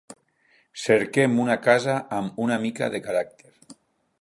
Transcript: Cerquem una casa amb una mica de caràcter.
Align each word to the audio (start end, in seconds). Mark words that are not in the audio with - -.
Cerquem 0.83 1.35
una 1.45 1.57
casa 1.67 1.99
amb 2.21 2.41
una 2.47 2.59
mica 2.65 2.89
de 2.95 3.03
caràcter. 3.09 3.57